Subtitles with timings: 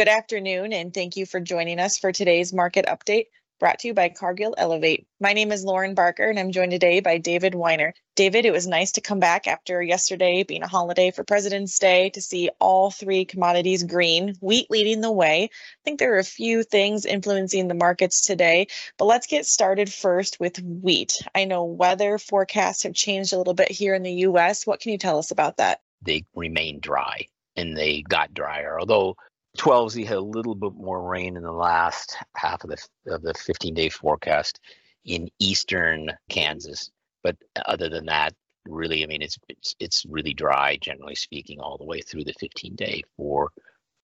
[0.00, 3.26] Good afternoon, and thank you for joining us for today's market update
[3.58, 5.06] brought to you by Cargill Elevate.
[5.20, 7.92] My name is Lauren Barker, and I'm joined today by David Weiner.
[8.16, 12.08] David, it was nice to come back after yesterday being a holiday for President's Day
[12.14, 15.50] to see all three commodities green, wheat leading the way.
[15.52, 19.92] I think there are a few things influencing the markets today, but let's get started
[19.92, 21.18] first with wheat.
[21.34, 24.66] I know weather forecasts have changed a little bit here in the US.
[24.66, 25.82] What can you tell us about that?
[26.00, 29.16] They remain dry and they got drier, although
[29.58, 33.34] 12Z had a little bit more rain in the last half of the of the
[33.34, 34.60] 15 day forecast
[35.04, 36.90] in eastern Kansas.
[37.22, 38.34] But other than that,
[38.66, 42.34] really, I mean, it's it's it's really dry, generally speaking, all the way through the
[42.34, 43.50] 15 day for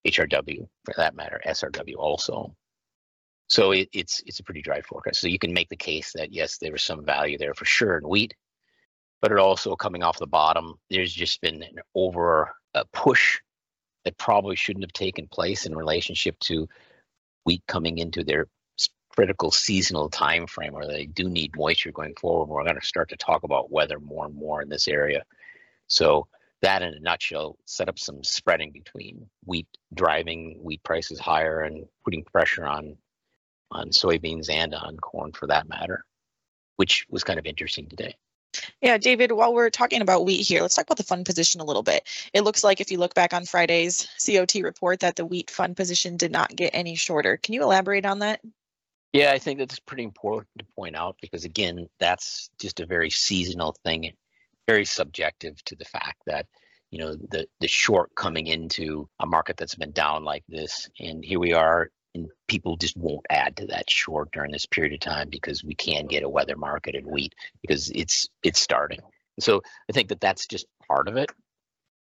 [0.05, 2.55] HRW, for that matter, SRW also.
[3.47, 5.21] So it, it's it's a pretty dry forecast.
[5.21, 7.97] So you can make the case that yes, there was some value there for sure
[7.97, 8.33] in wheat,
[9.21, 10.75] but it also coming off the bottom.
[10.89, 13.39] There's just been an over a push
[14.07, 16.69] that probably shouldn't have taken place in relationship to
[17.43, 18.47] wheat coming into their
[19.09, 22.47] critical seasonal time frame where they do need moisture going forward.
[22.47, 25.23] We're going to start to talk about weather more and more in this area.
[25.87, 26.27] So
[26.61, 31.85] that in a nutshell set up some spreading between wheat driving wheat prices higher and
[32.05, 32.95] putting pressure on
[33.71, 36.05] on soybeans and on corn for that matter,
[36.77, 38.15] which was kind of interesting today.
[38.81, 41.65] Yeah, David, while we're talking about wheat here, let's talk about the fund position a
[41.65, 42.07] little bit.
[42.31, 45.75] It looks like if you look back on Friday's COT report that the wheat fund
[45.75, 47.37] position did not get any shorter.
[47.37, 48.39] Can you elaborate on that?
[49.13, 53.09] Yeah, I think that's pretty important to point out because again, that's just a very
[53.09, 54.11] seasonal thing,
[54.67, 56.45] very subjective to the fact that
[56.91, 61.25] you know the the short coming into a market that's been down like this, and
[61.25, 64.99] here we are and people just won't add to that short during this period of
[64.99, 68.99] time because we can get a weather market in wheat because it's it's starting.
[69.39, 71.31] So I think that that's just part of it.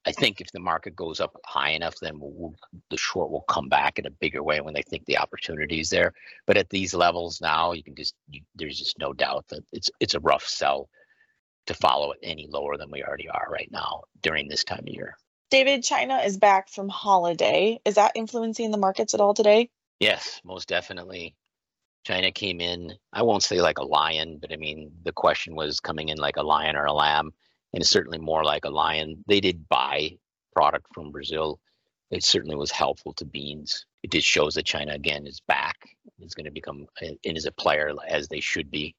[0.06, 2.54] I think if the market goes up high enough, then we'll, we'll,
[2.90, 5.90] the short will come back in a bigger way when they think the opportunity is
[5.90, 6.12] there.
[6.46, 9.90] But at these levels now, you can just you, there's just no doubt that it's
[10.00, 10.88] it's a rough sell
[11.66, 14.88] to follow it any lower than we already are right now during this time of
[14.88, 15.16] year.
[15.50, 17.80] David, China is back from holiday.
[17.84, 19.70] Is that influencing the markets at all today?
[20.00, 21.34] Yes, most definitely.
[22.04, 25.80] China came in, I won't say like a lion, but I mean, the question was
[25.80, 27.32] coming in like a lion or a lamb,
[27.72, 29.24] and it's certainly more like a lion.
[29.26, 30.16] They did buy
[30.54, 31.58] product from Brazil.
[32.10, 33.86] It certainly was helpful to beans.
[34.02, 35.76] It just shows that China again is back,
[36.20, 38.94] is going to become and is a player as they should be.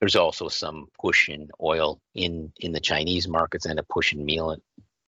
[0.00, 4.24] There's also some push in oil in in the Chinese markets and a push in
[4.24, 4.60] meal in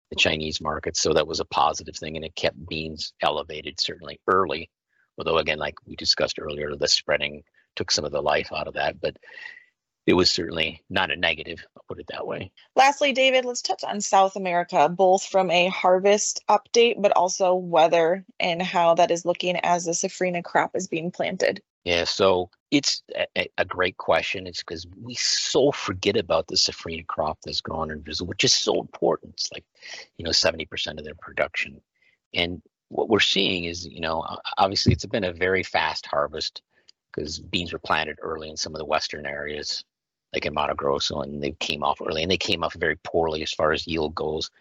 [0.10, 1.02] the Chinese markets.
[1.02, 4.70] So that was a positive thing, and it kept beans elevated certainly early
[5.20, 7.44] Although again, like we discussed earlier, the spreading
[7.76, 9.18] took some of the life out of that, but
[10.08, 12.52] it was certainly not a negative, I'll put it that way.
[12.76, 18.26] Lastly, David, let's touch on South America, both from a harvest update, but also weather
[18.40, 21.62] and how that is looking as the safrinha crop is being planted.
[21.84, 23.04] Yeah, so it's
[23.36, 24.48] a, a great question.
[24.48, 28.54] It's because we so forget about the safrinha crop that's grown in Brazil, which is
[28.54, 29.34] so important.
[29.34, 29.66] It's like,
[30.18, 31.82] you know, 70% of their production.
[32.34, 34.26] And what we're seeing is, you know,
[34.58, 36.62] obviously it's been a very fast harvest
[37.12, 39.84] because beans were planted early in some of the western areas,
[40.34, 43.42] like in Mato Grosso, and they came off early, and they came off very poorly
[43.42, 44.50] as far as yield goes.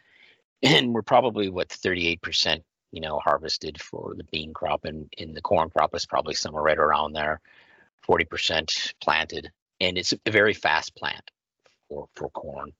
[0.61, 5.41] And we're probably what 38%, you know, harvested for the bean crop, and in the
[5.41, 7.41] corn crop is probably somewhere right around there,
[8.09, 11.31] 40% planted, and it's a very fast plant
[11.89, 12.73] for for corn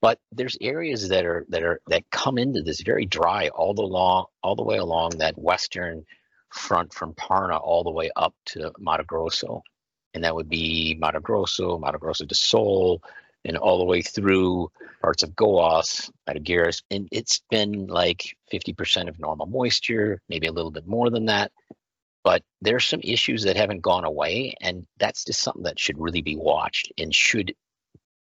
[0.00, 3.82] but there's areas that are that are that come into this very dry all the
[3.82, 6.04] long all the way along that western
[6.50, 9.62] front from Paraná all the way up to Mato Grosso,
[10.14, 13.02] and that would be Mato Grosso, Mato Grosso do Sul,
[13.44, 14.70] and all the way through
[15.00, 20.52] parts of Goiás, Minas Gerais, and it's been like 50% of normal moisture, maybe a
[20.52, 21.52] little bit more than that.
[22.24, 26.22] But there's some issues that haven't gone away, and that's just something that should really
[26.22, 27.54] be watched and should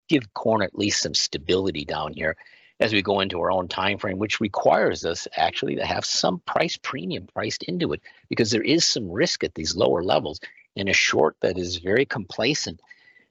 [0.09, 2.37] give corn at least some stability down here
[2.81, 6.40] as we go into our own time frame, which requires us actually to have some
[6.40, 10.40] price premium priced into it because there is some risk at these lower levels.
[10.76, 12.81] And a short that is very complacent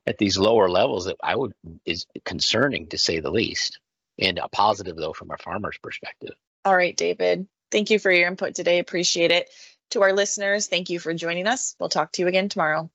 [0.07, 1.53] at these lower levels that I would
[1.85, 3.79] is concerning to say the least.
[4.17, 6.35] And a positive though from a farmer's perspective.
[6.63, 7.47] All right, David.
[7.71, 8.79] Thank you for your input today.
[8.79, 9.49] Appreciate it.
[9.91, 11.75] To our listeners, thank you for joining us.
[11.79, 12.89] We'll talk to you again tomorrow.